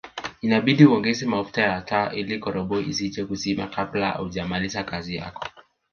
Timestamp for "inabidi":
0.41-0.85